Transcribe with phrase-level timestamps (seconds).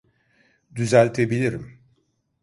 [0.75, 1.79] Düzeltebilirim.